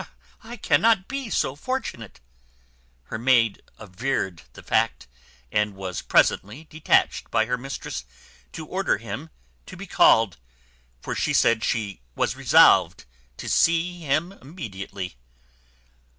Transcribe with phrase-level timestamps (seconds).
[0.43, 2.21] I cannot be so fortunate."
[3.03, 5.05] Her maid averred the fact,
[5.51, 8.03] and was presently detached by her mistress
[8.53, 9.29] to order him
[9.67, 10.37] to be called;
[11.03, 13.05] for she said she was resolved
[13.37, 15.17] to see him immediately.